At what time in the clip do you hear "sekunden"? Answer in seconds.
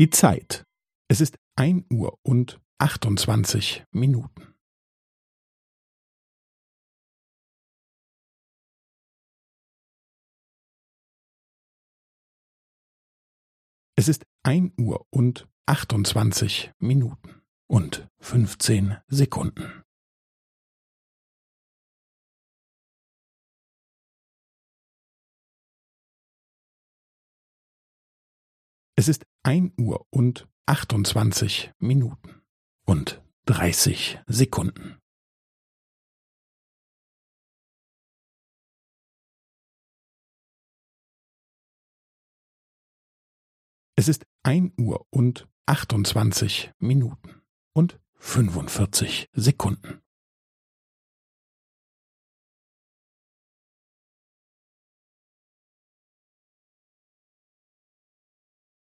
19.06-19.82, 34.26-34.98, 49.32-50.02